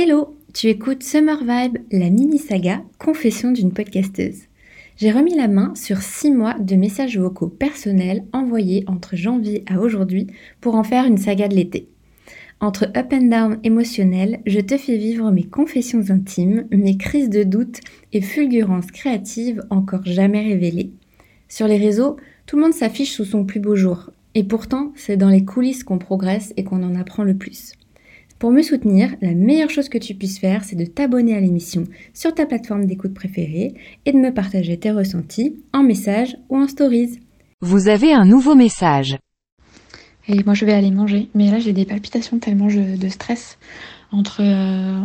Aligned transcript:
Hello, 0.00 0.36
tu 0.54 0.68
écoutes 0.68 1.02
Summer 1.02 1.40
Vibe, 1.40 1.78
la 1.90 2.08
mini-saga 2.08 2.84
Confession 3.00 3.50
d'une 3.50 3.72
podcasteuse. 3.72 4.42
J'ai 4.96 5.10
remis 5.10 5.34
la 5.34 5.48
main 5.48 5.74
sur 5.74 6.02
6 6.02 6.30
mois 6.30 6.54
de 6.54 6.76
messages 6.76 7.18
vocaux 7.18 7.48
personnels 7.48 8.24
envoyés 8.32 8.84
entre 8.86 9.16
janvier 9.16 9.64
à 9.66 9.80
aujourd'hui 9.80 10.28
pour 10.60 10.76
en 10.76 10.84
faire 10.84 11.04
une 11.04 11.18
saga 11.18 11.48
de 11.48 11.56
l'été. 11.56 11.88
Entre 12.60 12.84
up 12.96 13.12
and 13.12 13.26
down 13.26 13.58
émotionnel, 13.64 14.38
je 14.46 14.60
te 14.60 14.78
fais 14.78 14.96
vivre 14.96 15.32
mes 15.32 15.42
confessions 15.42 16.10
intimes, 16.10 16.68
mes 16.70 16.96
crises 16.96 17.28
de 17.28 17.42
doute 17.42 17.80
et 18.12 18.20
fulgurances 18.20 18.92
créatives 18.92 19.64
encore 19.68 20.04
jamais 20.04 20.44
révélées. 20.44 20.92
Sur 21.48 21.66
les 21.66 21.78
réseaux, 21.78 22.18
tout 22.46 22.54
le 22.54 22.62
monde 22.62 22.72
s'affiche 22.72 23.10
sous 23.10 23.24
son 23.24 23.44
plus 23.44 23.58
beau 23.58 23.74
jour. 23.74 24.12
Et 24.36 24.44
pourtant, 24.44 24.92
c'est 24.94 25.16
dans 25.16 25.28
les 25.28 25.44
coulisses 25.44 25.82
qu'on 25.82 25.98
progresse 25.98 26.54
et 26.56 26.62
qu'on 26.62 26.84
en 26.84 26.94
apprend 26.94 27.24
le 27.24 27.36
plus. 27.36 27.72
Pour 28.38 28.52
me 28.52 28.62
soutenir, 28.62 29.16
la 29.20 29.34
meilleure 29.34 29.70
chose 29.70 29.88
que 29.88 29.98
tu 29.98 30.14
puisses 30.14 30.38
faire, 30.38 30.62
c'est 30.62 30.76
de 30.76 30.84
t'abonner 30.84 31.36
à 31.36 31.40
l'émission 31.40 31.84
sur 32.14 32.32
ta 32.32 32.46
plateforme 32.46 32.86
d'écoute 32.86 33.12
préférée 33.12 33.74
et 34.06 34.12
de 34.12 34.16
me 34.16 34.32
partager 34.32 34.78
tes 34.78 34.92
ressentis 34.92 35.56
en 35.72 35.82
message 35.82 36.36
ou 36.48 36.56
en 36.56 36.68
stories. 36.68 37.18
Vous 37.60 37.88
avez 37.88 38.12
un 38.12 38.24
nouveau 38.24 38.54
message. 38.54 39.18
Et 40.28 40.44
moi, 40.44 40.54
je 40.54 40.64
vais 40.64 40.72
aller 40.72 40.92
manger. 40.92 41.28
Mais 41.34 41.50
là, 41.50 41.58
j'ai 41.58 41.72
des 41.72 41.84
palpitations 41.84 42.38
tellement 42.38 42.68
de 42.68 43.08
stress 43.08 43.58
entre, 44.12 44.40
euh, 44.40 45.00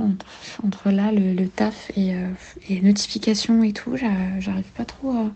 entre, 0.63 0.91
là, 0.91 1.11
le, 1.11 1.47
taf 1.47 1.91
et, 1.97 2.13
euh, 2.13 2.27
et, 2.69 2.75
les 2.75 2.81
notifications 2.81 3.63
et 3.63 3.73
tout. 3.73 3.95
J'arrive 3.97 4.71
pas 4.77 4.85
trop 4.85 5.09
à. 5.09 5.31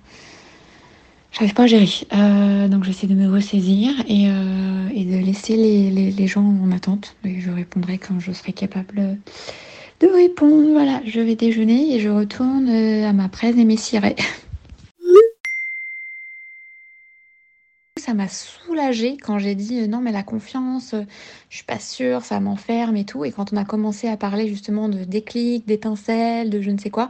J'arrive 1.38 1.54
pas 1.54 1.64
à 1.64 1.68
gérer. 1.68 1.88
Euh, 2.14 2.68
donc, 2.68 2.84
j'essaie 2.84 3.08
de 3.08 3.14
me 3.14 3.32
ressaisir 3.32 3.94
et, 4.08 4.24
et 4.26 5.06
de 5.06 5.24
laisser 5.24 5.56
les, 5.56 6.28
gens 6.28 6.44
en 6.44 6.72
attente. 6.72 7.16
Je 7.24 7.52
répondrai 7.52 8.00
quand 8.00 8.20
je 8.20 8.32
serai 8.32 8.54
capable 8.54 9.18
de 10.00 10.08
répondre. 10.08 10.72
Voilà, 10.72 11.02
je 11.06 11.20
vais 11.20 11.36
déjeuner 11.36 11.96
et 11.96 12.00
je 12.00 12.10
retourne 12.10 12.68
à 12.70 13.14
ma 13.14 13.30
presse 13.30 13.56
et 13.56 13.66
mes 13.66 13.78
cirés. 13.78 14.16
ça 18.08 18.14
m'a 18.14 18.30
soulagée 18.30 19.18
quand 19.18 19.38
j'ai 19.38 19.54
dit 19.54 19.82
euh, 19.82 19.88
non 19.88 20.00
mais 20.00 20.14
la 20.14 20.24
confiance, 20.24 20.94
euh, 20.94 21.02
je 21.50 21.58
suis 21.58 21.66
pas 21.66 21.78
sûre, 21.78 22.22
ça 22.24 22.40
m'enferme 22.40 22.96
et 22.96 23.04
tout. 23.04 23.26
Et 23.26 23.32
quand 23.34 23.52
on 23.52 23.58
a 23.58 23.66
commencé 23.66 24.08
à 24.08 24.16
parler 24.16 24.48
justement 24.48 24.88
de 24.88 25.04
déclic, 25.04 25.68
d'étincelles, 25.68 26.50
de 26.50 26.62
je 26.62 26.72
ne 26.72 26.78
sais 26.78 26.90
quoi, 26.90 27.10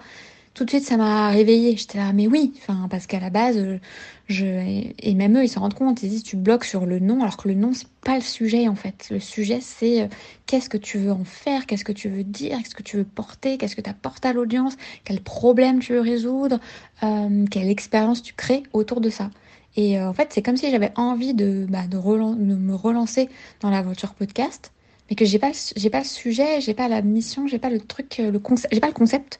tout 0.57 0.65
de 0.65 0.69
suite 0.69 0.85
ça 0.85 0.97
m'a 0.97 1.29
réveillée. 1.29 1.77
J'étais 1.77 1.97
là 1.97 2.11
mais 2.13 2.27
oui, 2.27 2.53
enfin 2.57 2.87
parce 2.89 3.07
qu'à 3.07 3.19
la 3.19 3.29
base 3.29 3.57
euh, 3.57 3.79
je 4.27 4.45
et 4.45 5.13
même 5.13 5.37
eux 5.37 5.43
ils 5.43 5.49
s'en 5.49 5.61
rendent 5.61 5.73
compte, 5.73 6.03
ils 6.03 6.09
disent 6.09 6.23
tu 6.23 6.35
bloques 6.35 6.65
sur 6.65 6.85
le 6.85 6.99
nom 6.99 7.21
alors 7.21 7.37
que 7.37 7.47
le 7.47 7.53
nom 7.53 7.73
c'est 7.73 7.87
pas 8.03 8.15
le 8.15 8.21
sujet 8.21 8.67
en 8.67 8.75
fait. 8.75 9.07
Le 9.11 9.19
sujet 9.19 9.59
c'est 9.61 10.09
qu'est-ce 10.47 10.69
que 10.69 10.77
tu 10.77 10.97
veux 10.97 11.11
en 11.11 11.23
faire, 11.23 11.65
qu'est-ce 11.65 11.85
que 11.85 11.91
tu 11.91 12.09
veux 12.09 12.23
dire, 12.23 12.57
qu'est-ce 12.57 12.75
que 12.75 12.83
tu 12.83 12.97
veux 12.97 13.05
porter, 13.05 13.57
qu'est-ce 13.57 13.75
que 13.75 13.81
tu 13.81 13.89
apportes 13.89 14.25
à 14.25 14.33
l'audience, 14.33 14.75
quel 15.05 15.21
problème 15.21 15.79
tu 15.79 15.93
veux 15.93 16.01
résoudre, 16.01 16.59
quelle 16.99 17.69
expérience 17.69 18.23
tu 18.23 18.33
crées 18.33 18.63
autour 18.73 18.99
de 18.99 19.09
ça? 19.09 19.29
Et 19.77 19.99
euh, 19.99 20.09
en 20.09 20.13
fait, 20.13 20.29
c'est 20.33 20.41
comme 20.41 20.57
si 20.57 20.69
j'avais 20.71 20.91
envie 20.95 21.33
de, 21.35 21.65
bah, 21.69 21.87
de, 21.87 21.97
me 21.97 22.75
relancer 22.75 23.29
dans 23.61 23.69
la 23.69 23.83
voiture 23.83 24.15
podcast, 24.15 24.73
mais 25.09 25.15
que 25.15 25.23
j'ai 25.23 25.39
pas, 25.39 25.51
j'ai 25.75 25.89
pas 25.91 25.99
le 25.99 26.05
sujet, 26.05 26.59
j'ai 26.59 26.73
pas 26.73 26.87
la 26.87 27.01
mission, 27.03 27.47
j'ai 27.47 27.59
pas 27.59 27.69
le 27.69 27.79
truc, 27.79 28.19
euh, 28.19 28.31
le 28.31 28.39
concept, 28.39 28.73
j'ai 28.73 28.81
pas 28.81 28.87
le 28.87 28.93
concept 28.93 29.39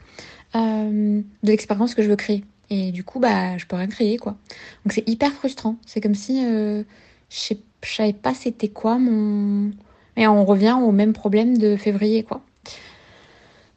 euh, 0.55 1.21
de 1.43 1.47
l'expérience 1.49 1.95
que 1.95 2.01
je 2.01 2.09
veux 2.09 2.15
créer. 2.15 2.43
Et 2.69 2.91
du 2.91 3.03
coup, 3.03 3.19
bah, 3.19 3.57
je 3.57 3.65
peux 3.65 3.75
rien 3.75 3.87
créer, 3.87 4.17
quoi. 4.17 4.35
Donc 4.85 4.93
c'est 4.93 5.07
hyper 5.07 5.31
frustrant. 5.31 5.77
C'est 5.85 6.01
comme 6.01 6.15
si 6.15 6.41
je, 6.41 6.83
je 7.29 7.55
savais 7.83 8.13
pas 8.13 8.33
c'était 8.33 8.67
quoi 8.67 8.97
mon. 8.97 9.71
Et 10.17 10.27
on 10.27 10.43
revient 10.45 10.77
au 10.81 10.91
même 10.91 11.13
problème 11.13 11.57
de 11.57 11.77
février. 11.77 12.25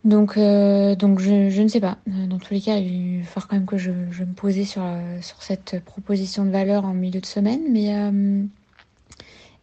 Donc, 0.04 0.38
euh, 0.38 0.94
je, 0.98 1.62
ne 1.62 1.68
sais 1.68 1.80
pas. 1.80 1.98
Euh, 2.08 2.26
dans 2.26 2.38
tous 2.38 2.54
les 2.54 2.60
cas, 2.60 2.76
il 2.76 3.20
va 3.20 3.26
falloir 3.26 3.48
quand 3.48 3.56
même 3.56 3.66
que 3.66 3.76
je, 3.76 3.90
me 3.90 4.32
posais 4.34 4.64
sur, 4.64 4.82
euh, 4.82 5.18
cette 5.40 5.84
proposition 5.84 6.44
de 6.46 6.50
valeur 6.50 6.86
en 6.86 6.94
milieu 6.94 7.20
de 7.20 7.26
semaine. 7.26 7.60
Mais, 7.70 7.92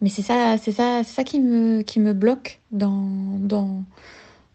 mais 0.02 0.10
c'est 0.10 0.22
ça, 0.22 0.58
c'est 0.62 0.72
ça, 0.72 1.04
ça 1.04 1.24
qui 1.24 1.40
me, 1.40 2.14
bloque 2.14 2.60
dans, 2.72 3.84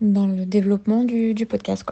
le 0.01 0.45
développement 0.45 1.03
du, 1.03 1.47
podcast. 1.47 1.85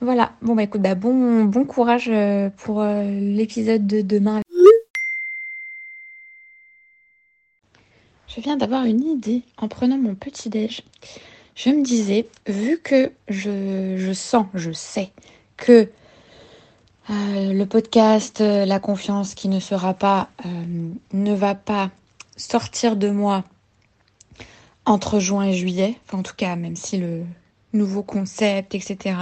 Voilà. 0.00 0.32
Bon, 0.42 0.54
bah 0.54 0.62
écoute, 0.62 0.82
bah, 0.82 0.94
bon, 0.94 1.44
bon 1.44 1.64
courage 1.64 2.10
pour 2.58 2.82
l'épisode 2.84 3.86
de 3.86 4.02
demain. 4.02 4.42
Je 8.28 8.40
viens 8.40 8.56
d'avoir 8.56 8.84
une 8.84 9.02
idée 9.02 9.42
en 9.56 9.68
prenant 9.68 9.96
mon 9.96 10.14
petit 10.14 10.50
déj 10.50 10.82
je 11.56 11.70
me 11.70 11.82
disais, 11.82 12.28
vu 12.46 12.78
que 12.78 13.10
je, 13.28 14.12
sens, 14.12 14.46
je 14.54 14.70
sais 14.70 15.10
que 15.56 15.90
euh, 17.08 17.52
le 17.52 17.64
podcast 17.64 18.42
euh, 18.42 18.66
La 18.66 18.78
confiance 18.78 19.34
qui 19.34 19.48
ne 19.48 19.58
sera 19.58 19.94
pas, 19.94 20.28
euh, 20.44 20.90
ne 21.12 21.34
va 21.34 21.54
pas 21.54 21.90
sortir 22.36 22.96
de 22.96 23.08
moi 23.08 23.44
entre 24.84 25.18
juin 25.18 25.44
et 25.46 25.54
juillet, 25.54 25.98
en 26.12 26.22
tout 26.22 26.34
cas, 26.36 26.56
même 26.56 26.76
si 26.76 26.98
le 26.98 27.24
nouveau 27.72 28.02
concept, 28.02 28.74
etc., 28.74 29.16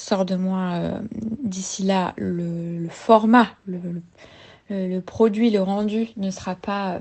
sort 0.00 0.24
de 0.24 0.36
moi 0.36 1.00
d'ici 1.42 1.82
là, 1.82 2.14
le, 2.16 2.88
format, 2.88 3.48
le, 3.66 5.00
produit, 5.00 5.50
le 5.50 5.62
rendu 5.62 6.08
ne 6.16 6.30
sera 6.30 6.54
pas 6.54 7.00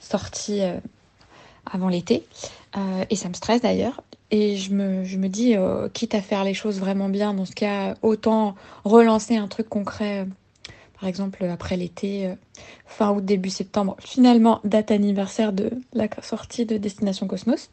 sorti 0.00 0.60
avant 1.70 1.88
l'été. 1.88 2.24
Euh, 2.76 3.04
et 3.10 3.16
ça 3.16 3.28
me 3.28 3.34
stresse 3.34 3.60
d'ailleurs. 3.60 4.02
Et 4.30 4.56
je 4.56 4.72
me, 4.72 5.28
dis, 5.28 5.56
euh, 5.56 5.88
quitte 5.90 6.14
à 6.14 6.22
faire 6.22 6.44
les 6.44 6.54
choses 6.54 6.78
vraiment 6.80 7.08
bien, 7.08 7.34
dans 7.34 7.44
ce 7.44 7.52
cas, 7.52 7.96
autant 8.02 8.54
relancer 8.84 9.36
un 9.36 9.48
truc 9.48 9.68
concret. 9.68 10.26
par 10.98 11.08
exemple, 11.08 11.44
après 11.44 11.76
l'été, 11.76 12.26
euh, 12.26 12.34
fin 12.86 13.10
août, 13.12 13.24
début 13.24 13.50
septembre, 13.50 13.96
finalement, 14.00 14.60
date 14.64 14.90
anniversaire 14.90 15.52
de 15.52 15.70
la 15.92 16.08
sortie 16.22 16.64
de 16.64 16.78
Destination 16.78 17.26
Cosmos. 17.26 17.70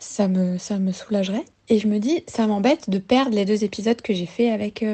Ça 0.00 0.26
me 0.26 0.58
soulagerait. 0.92 1.44
Et 1.70 1.78
je 1.78 1.88
me 1.88 1.98
dis, 1.98 2.22
ça 2.26 2.46
m'embête 2.46 2.90
de 2.90 2.98
perdre 2.98 3.34
les 3.34 3.46
deux 3.46 3.64
épisodes 3.64 4.02
que 4.02 4.12
j'ai 4.12 4.26
fait 4.26 4.50
avec, 4.50 4.84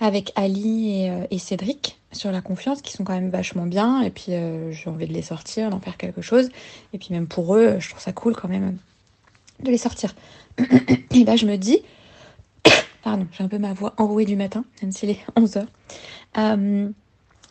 avec 0.00 0.32
Ali 0.36 1.10
et 1.30 1.38
Cédric 1.38 1.98
sur 2.14 2.30
la 2.30 2.40
confiance 2.40 2.82
qui 2.82 2.92
sont 2.92 3.04
quand 3.04 3.14
même 3.14 3.30
vachement 3.30 3.66
bien 3.66 4.02
et 4.02 4.10
puis 4.10 4.26
euh, 4.30 4.72
j'ai 4.72 4.88
envie 4.88 5.06
de 5.06 5.12
les 5.12 5.22
sortir, 5.22 5.70
d'en 5.70 5.80
faire 5.80 5.96
quelque 5.96 6.22
chose 6.22 6.48
et 6.92 6.98
puis 6.98 7.08
même 7.10 7.26
pour 7.26 7.54
eux, 7.54 7.76
je 7.78 7.90
trouve 7.90 8.00
ça 8.00 8.12
cool 8.12 8.34
quand 8.34 8.48
même 8.48 8.78
de 9.60 9.70
les 9.70 9.78
sortir. 9.78 10.14
et 10.58 11.24
là 11.24 11.36
je 11.36 11.46
me 11.46 11.56
dis, 11.56 11.82
pardon, 13.02 13.26
j'ai 13.32 13.44
un 13.44 13.48
peu 13.48 13.58
ma 13.58 13.72
voix 13.72 13.94
enrouée 13.98 14.24
du 14.24 14.36
matin, 14.36 14.64
même 14.82 14.92
s'il 14.92 15.10
est 15.10 15.20
11h. 15.36 15.66
Euh, 16.38 16.88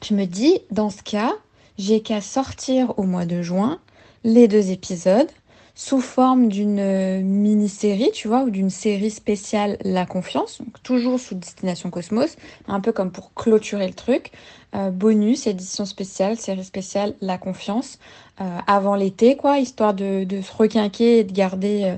je 0.04 0.14
me 0.14 0.26
dis, 0.26 0.60
dans 0.72 0.90
ce 0.90 1.02
cas, 1.02 1.34
j'ai 1.78 2.02
qu'à 2.02 2.22
sortir 2.22 2.98
au 2.98 3.04
mois 3.04 3.26
de 3.26 3.42
juin 3.42 3.80
les 4.24 4.48
deux 4.48 4.72
épisodes 4.72 5.30
sous 5.76 6.02
forme 6.02 6.50
d'une 6.50 6.80
euh, 6.80 7.22
mini-série, 7.22 8.12
tu 8.14 8.28
vois, 8.28 8.44
ou 8.44 8.50
d'une 8.50 8.70
série 8.70 9.10
spéciale 9.10 9.78
La 9.84 10.06
Confiance, 10.06 10.62
toujours 10.84 11.20
sous 11.20 11.36
Destination 11.36 11.90
Cosmos, 11.90 12.36
un 12.68 12.80
peu 12.80 12.92
comme 12.92 13.12
pour 13.12 13.34
clôturer 13.34 13.88
le 13.88 13.94
truc. 13.94 14.32
Euh, 14.76 14.90
bonus, 14.90 15.48
édition 15.48 15.86
spéciale, 15.86 16.38
série 16.38 16.64
spéciale 16.64 17.14
La 17.22 17.38
Confiance, 17.38 18.00
euh, 18.42 18.58
avant 18.66 18.96
l'été, 18.96 19.38
quoi, 19.38 19.60
histoire 19.60 19.94
de, 19.94 20.24
de, 20.24 20.42
se 20.42 20.52
requinquer 20.52 21.20
et 21.20 21.24
de 21.24 21.32
garder 21.32 21.96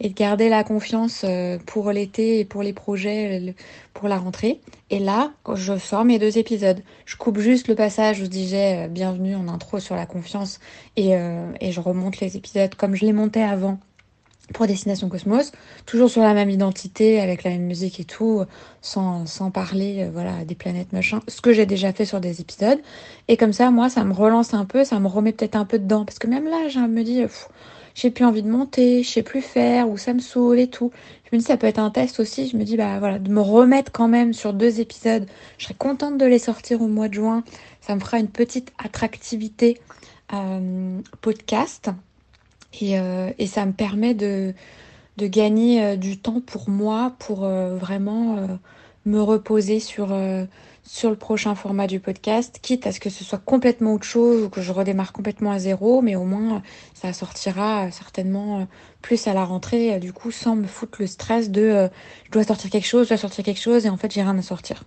et 0.00 0.08
de 0.08 0.14
garder 0.14 0.48
la 0.48 0.64
confiance 0.64 1.22
euh, 1.24 1.58
pour 1.66 1.90
l'été 1.90 2.40
et 2.40 2.44
pour 2.44 2.62
les 2.62 2.72
projets 2.72 3.54
pour 3.94 4.08
la 4.08 4.18
rentrée. 4.18 4.60
Et 4.90 4.98
là, 4.98 5.32
je 5.54 5.78
sors 5.78 6.04
mes 6.04 6.18
deux 6.18 6.38
épisodes. 6.38 6.80
Je 7.06 7.16
coupe 7.16 7.38
juste 7.38 7.68
le 7.68 7.74
passage 7.74 8.20
où 8.20 8.24
je 8.24 8.30
disais 8.30 8.86
euh, 8.86 8.88
bienvenue 8.88 9.34
en 9.34 9.48
intro 9.48 9.80
sur 9.80 9.96
la 9.96 10.06
confiance 10.06 10.60
et, 10.96 11.16
euh, 11.16 11.50
et 11.60 11.72
je 11.72 11.80
remonte 11.80 12.20
les 12.20 12.36
épisodes 12.36 12.74
comme 12.74 12.94
je 12.94 13.06
les 13.06 13.12
montais 13.12 13.42
avant 13.42 13.78
pour 14.52 14.66
Destination 14.66 15.08
Cosmos, 15.08 15.52
toujours 15.86 16.08
sur 16.08 16.22
la 16.22 16.34
même 16.34 16.50
identité, 16.50 17.20
avec 17.20 17.42
la 17.44 17.50
même 17.50 17.64
musique 17.64 18.00
et 18.00 18.04
tout, 18.04 18.44
sans, 18.80 19.24
parler 19.52 20.08
voilà, 20.12 20.44
des 20.44 20.54
planètes 20.54 20.92
machin, 20.92 21.20
ce 21.28 21.40
que 21.40 21.52
j'ai 21.52 21.66
déjà 21.66 21.92
fait 21.92 22.04
sur 22.04 22.20
des 22.20 22.40
épisodes. 22.40 22.78
Et 23.28 23.36
comme 23.36 23.52
ça, 23.52 23.70
moi, 23.70 23.88
ça 23.88 24.04
me 24.04 24.12
relance 24.12 24.54
un 24.54 24.64
peu, 24.64 24.84
ça 24.84 25.00
me 25.00 25.08
remet 25.08 25.32
peut-être 25.32 25.56
un 25.56 25.64
peu 25.64 25.78
dedans, 25.78 26.04
parce 26.04 26.18
que 26.18 26.28
même 26.28 26.44
là, 26.44 26.68
je 26.68 26.78
me 26.78 27.02
dis, 27.02 27.22
j'ai 27.96 28.10
plus 28.10 28.26
envie 28.26 28.42
de 28.42 28.50
monter, 28.50 29.02
je 29.02 29.08
sais 29.08 29.22
plus 29.22 29.40
faire, 29.40 29.88
ou 29.88 29.96
ça 29.96 30.12
me 30.12 30.20
saoule 30.20 30.58
et 30.58 30.68
tout. 30.68 30.92
Je 31.24 31.34
me 31.34 31.40
dis 31.40 31.46
ça 31.46 31.56
peut 31.56 31.66
être 31.66 31.78
un 31.78 31.90
test 31.90 32.20
aussi. 32.20 32.46
Je 32.46 32.56
me 32.56 32.62
dis 32.62 32.76
bah 32.76 32.98
voilà, 32.98 33.18
de 33.18 33.30
me 33.30 33.40
remettre 33.40 33.90
quand 33.90 34.06
même 34.06 34.34
sur 34.34 34.52
deux 34.52 34.80
épisodes. 34.80 35.26
Je 35.58 35.64
serais 35.64 35.74
contente 35.74 36.18
de 36.18 36.26
les 36.26 36.38
sortir 36.38 36.82
au 36.82 36.88
mois 36.88 37.08
de 37.08 37.14
juin. 37.14 37.42
Ça 37.80 37.94
me 37.94 38.00
fera 38.00 38.18
une 38.18 38.28
petite 38.28 38.72
attractivité 38.78 39.80
euh, 40.34 41.00
podcast. 41.22 41.90
Et, 42.80 42.98
euh, 42.98 43.30
et, 43.38 43.46
ça 43.46 43.64
me 43.66 43.72
permet 43.72 44.14
de, 44.14 44.54
gagner 45.18 45.82
euh, 45.82 45.96
du 45.96 46.18
temps 46.18 46.40
pour 46.40 46.68
moi, 46.68 47.14
pour 47.18 47.40
vraiment 47.40 48.58
me 49.06 49.20
reposer 49.20 49.80
sur, 49.80 50.12
euh, 50.12 50.44
le 51.04 51.14
prochain 51.14 51.54
format 51.54 51.86
du 51.86 52.00
podcast, 52.00 52.58
quitte 52.60 52.86
à 52.86 52.92
ce 52.92 53.00
que 53.00 53.10
ce 53.10 53.24
soit 53.24 53.38
complètement 53.38 53.94
autre 53.94 54.04
chose 54.04 54.42
ou 54.42 54.48
que 54.48 54.60
je 54.60 54.72
redémarre 54.72 55.12
complètement 55.12 55.52
à 55.52 55.58
zéro, 55.58 56.02
mais 56.02 56.16
au 56.16 56.24
moins 56.24 56.62
ça 56.94 57.12
sortira 57.12 57.90
certainement 57.90 58.66
plus 59.02 59.26
à 59.26 59.34
la 59.34 59.44
rentrée, 59.44 59.98
du 59.98 60.12
coup 60.12 60.30
sans 60.30 60.54
me 60.54 60.66
foutre 60.66 60.98
le 61.00 61.06
stress 61.06 61.50
de 61.50 61.88
je 62.24 62.30
dois 62.30 62.44
sortir 62.44 62.70
quelque 62.70 62.86
chose, 62.86 63.04
je 63.04 63.10
dois 63.10 63.18
sortir 63.18 63.44
quelque 63.44 63.60
chose 63.60 63.86
et 63.86 63.88
en 63.88 63.96
fait 63.96 64.12
j'ai 64.12 64.22
rien 64.22 64.38
à 64.38 64.42
sortir. 64.42 64.84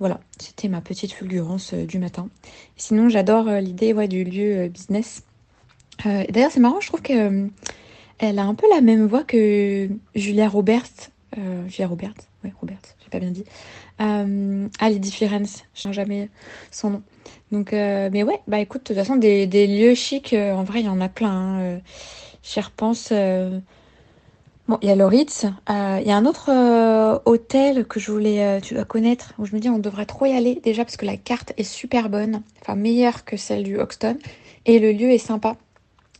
Voilà, 0.00 0.18
c'était 0.38 0.66
ma 0.68 0.80
petite 0.80 1.12
fulgurance 1.12 1.74
du 1.74 1.98
matin. 1.98 2.28
Sinon 2.76 3.08
j'adore 3.08 3.48
l'idée 3.48 3.94
du 4.08 4.24
lieu 4.24 4.68
business. 4.68 5.22
D'ailleurs 6.04 6.50
c'est 6.50 6.60
marrant, 6.60 6.80
je 6.80 6.88
trouve 6.88 7.02
que 7.02 7.48
elle 8.18 8.38
a 8.38 8.44
un 8.44 8.54
peu 8.54 8.66
la 8.70 8.80
même 8.80 9.06
voix 9.06 9.24
que 9.24 9.88
Julia 10.14 10.48
Roberts. 10.48 11.10
Euh, 11.36 11.68
Julia 11.68 11.88
Roberts, 11.88 12.14
ouais, 12.44 12.52
Roberts, 12.60 12.96
j'ai 13.02 13.10
pas 13.10 13.18
bien 13.18 13.30
dit. 13.30 13.44
Euh, 14.00 14.68
Lady 14.80 15.10
Firenze, 15.10 15.64
je 15.74 15.88
ne 15.88 15.92
jamais 15.92 16.28
son 16.70 16.90
nom. 16.90 17.02
Donc, 17.52 17.72
euh, 17.72 18.08
mais 18.12 18.22
ouais, 18.22 18.40
bah 18.48 18.58
écoute, 18.58 18.82
de 18.82 18.86
toute 18.88 18.96
façon, 18.96 19.16
des, 19.16 19.46
lieux 19.66 19.94
chics, 19.94 20.32
euh, 20.32 20.52
en 20.52 20.64
vrai, 20.64 20.80
il 20.80 20.86
y 20.86 20.88
en 20.88 21.00
a 21.00 21.08
plein. 21.08 21.30
Hein. 21.30 21.80
J'y. 22.42 22.60
Bon, 24.66 24.78
il 24.80 24.88
y 24.88 24.90
a 24.90 24.96
le 24.96 25.04
Ritz. 25.04 25.44
Il 25.68 26.06
y 26.06 26.10
a 26.10 26.16
un 26.16 26.24
autre 26.24 26.50
hôtel 27.26 27.84
que 27.84 28.00
je 28.00 28.10
voulais, 28.10 28.60
tu 28.62 28.72
dois 28.72 28.84
connaître, 28.84 29.34
où 29.38 29.44
je 29.44 29.54
me 29.54 29.60
dis 29.60 29.68
on 29.68 29.78
devrait 29.78 30.06
trop 30.06 30.24
y 30.24 30.32
aller 30.32 30.58
déjà 30.62 30.86
parce 30.86 30.96
que 30.96 31.04
la 31.04 31.18
carte 31.18 31.52
est 31.58 31.64
super 31.64 32.08
bonne, 32.08 32.42
enfin 32.62 32.74
meilleure 32.74 33.26
que 33.26 33.36
celle 33.36 33.62
du 33.62 33.78
Hoxton, 33.78 34.16
et 34.64 34.78
le 34.78 34.92
lieu 34.92 35.10
est 35.10 35.18
sympa. 35.18 35.58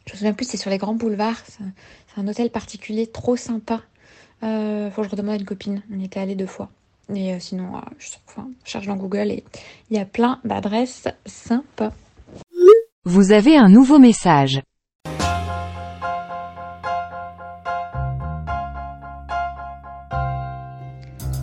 Je 0.07 0.13
me 0.13 0.17
souviens 0.19 0.33
plus, 0.35 0.47
c'est 0.47 0.57
sur 0.57 0.71
les 0.71 0.79
grands 0.79 0.95
boulevards. 0.95 1.41
C'est 1.47 2.21
un 2.21 2.29
hôtel 2.29 2.51
particulier, 2.51 3.07
trop 3.07 3.37
sympa. 3.37 3.81
Euh, 4.43 4.91
faut 4.91 5.03
que 5.03 5.09
je 5.09 5.11
redemande 5.11 5.35
à 5.35 5.39
une 5.39 5.45
copine. 5.45 5.83
On 5.93 5.99
y 5.99 6.05
était 6.05 6.21
allé 6.21 6.35
deux 6.35 6.47
fois. 6.47 6.69
Et 7.15 7.33
euh, 7.33 7.39
sinon, 7.39 7.77
euh, 7.77 7.81
je, 7.99 8.09
cherche 8.65 8.87
dans 8.87 8.97
Google 8.97 9.31
et 9.31 9.45
il 9.91 9.97
y 9.97 10.01
a 10.01 10.05
plein 10.05 10.41
d'adresses 10.45 11.09
sympas. 11.27 11.93
Vous 13.05 13.33
avez 13.33 13.57
un 13.57 13.69
nouveau 13.69 13.99
message. 13.99 14.61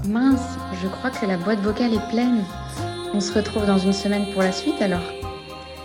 Mince, 0.08 0.58
je 0.82 0.88
crois 0.88 1.12
que 1.12 1.26
la 1.26 1.38
boîte 1.38 1.60
vocale 1.60 1.94
est 1.94 2.10
pleine. 2.10 2.44
On 3.14 3.20
se 3.20 3.34
retrouve 3.34 3.66
dans 3.66 3.78
une 3.78 3.94
semaine 3.94 4.32
pour 4.34 4.42
la 4.42 4.52
suite 4.52 4.82
alors. 4.82 5.04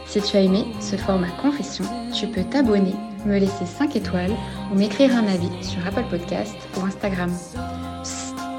Si 0.08 0.20
tu 0.22 0.36
as 0.36 0.40
aimé 0.40 0.64
ce 0.80 0.96
format 0.96 1.30
confession, 1.42 1.84
tu 2.14 2.26
peux 2.28 2.44
t'abonner, 2.44 2.94
me 3.26 3.38
laisser 3.38 3.66
5 3.66 3.96
étoiles 3.96 4.34
ou 4.72 4.78
m'écrire 4.78 5.14
un 5.14 5.26
avis 5.26 5.50
sur 5.62 5.84
Apple 5.86 6.04
Podcast 6.08 6.54
ou 6.76 6.86
Instagram. 6.86 7.30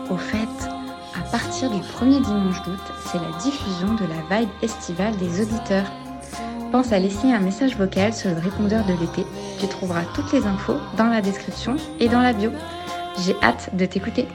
au 0.10 0.18
fait, 0.18 0.70
à 1.16 1.22
partir 1.32 1.72
du 1.72 1.80
premier 1.94 2.20
dimanche 2.20 2.62
d'août, 2.64 2.80
c'est 3.06 3.18
la 3.18 3.38
diffusion 3.42 3.96
de 3.96 4.06
la 4.06 4.40
vibe 4.40 4.50
estivale 4.62 5.16
des 5.18 5.42
auditeurs. 5.42 5.92
Pense 6.72 6.92
à 6.92 7.00
laisser 7.00 7.32
un 7.32 7.40
message 7.40 7.78
vocal 7.78 8.14
sur 8.14 8.30
le 8.30 8.40
répondeur 8.40 8.86
de 8.86 8.94
l'été. 8.94 9.26
Tu 9.60 9.68
trouveras 9.68 10.04
toutes 10.14 10.32
les 10.34 10.46
infos 10.46 10.78
dans 10.98 11.08
la 11.08 11.22
description 11.22 11.78
et 12.00 12.10
dans 12.10 12.22
la 12.22 12.34
bio. 12.34 12.52
J'ai 13.26 13.36
hâte 13.42 13.70
de 13.74 13.86
t'écouter. 13.86 14.28